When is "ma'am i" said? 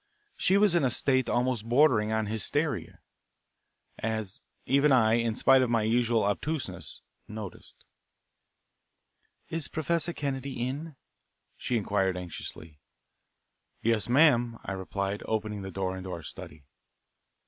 14.09-14.71